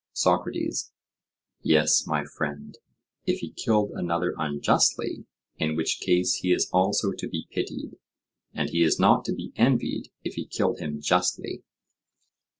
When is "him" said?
10.79-11.01